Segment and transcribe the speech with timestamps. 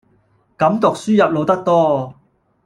[0.57, 2.15] 噉讀書入腦得多